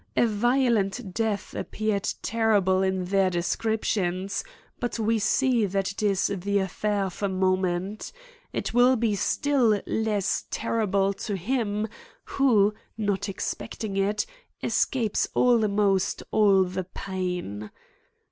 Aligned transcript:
A 0.17 0.25
violent 0.25 1.13
death 1.13 1.53
ap 1.55 1.69
* 1.71 1.71
peared 1.73 2.11
terrible 2.23 2.81
in 2.81 3.05
their 3.05 3.29
descriptions, 3.29 4.43
but 4.79 4.97
we 4.97 5.19
see 5.19 5.63
* 5.65 5.65
that 5.67 5.91
it 5.91 6.01
is 6.01 6.25
the 6.25 6.57
aifair 6.57 7.05
of 7.05 7.21
a 7.21 7.29
moment. 7.29 8.11
It 8.51 8.73
will 8.73 8.95
be 8.95 9.13
still 9.13 9.79
* 9.83 9.85
less 9.85 10.45
terrible 10.49 11.13
to 11.13 11.35
him 11.37 11.87
who, 12.23 12.73
not 12.97 13.29
expecting 13.29 13.95
it, 13.95 14.25
es 14.63 14.85
* 14.85 14.85
capes 14.85 15.27
almost 15.35 16.23
all 16.31 16.63
the 16.63 16.85
pain.' 16.85 17.69